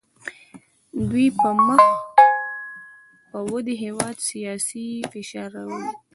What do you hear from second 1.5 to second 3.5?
مخ پر